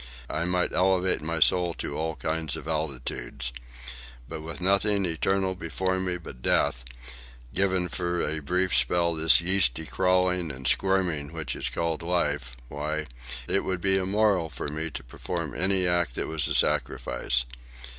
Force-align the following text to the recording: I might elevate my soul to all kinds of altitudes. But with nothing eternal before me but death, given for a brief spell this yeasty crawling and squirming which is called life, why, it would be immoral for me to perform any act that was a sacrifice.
I 0.31 0.45
might 0.45 0.73
elevate 0.73 1.21
my 1.21 1.39
soul 1.39 1.75
to 1.75 1.95
all 1.95 2.15
kinds 2.15 2.57
of 2.57 2.67
altitudes. 2.67 3.53
But 4.27 4.41
with 4.41 4.59
nothing 4.59 5.05
eternal 5.05 5.53
before 5.53 5.99
me 5.99 6.17
but 6.17 6.41
death, 6.41 6.83
given 7.53 7.87
for 7.87 8.27
a 8.27 8.39
brief 8.39 8.75
spell 8.75 9.13
this 9.13 9.41
yeasty 9.41 9.85
crawling 9.85 10.51
and 10.51 10.67
squirming 10.67 11.31
which 11.33 11.55
is 11.55 11.69
called 11.69 12.01
life, 12.01 12.53
why, 12.67 13.05
it 13.47 13.63
would 13.63 13.79
be 13.79 13.95
immoral 13.97 14.49
for 14.49 14.69
me 14.69 14.89
to 14.89 15.03
perform 15.03 15.53
any 15.53 15.85
act 15.87 16.15
that 16.15 16.25
was 16.25 16.47
a 16.47 16.55
sacrifice. 16.55 17.45